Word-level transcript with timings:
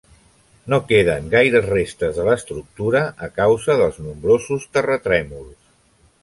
No 0.73 0.77
queden 0.91 1.27
gaires 1.33 1.67
restes 1.73 2.17
de 2.19 2.25
l'estructura 2.29 3.03
a 3.29 3.29
causa 3.37 3.77
dels 3.83 4.01
nombrosos 4.07 4.67
terratrèmols. 4.79 5.55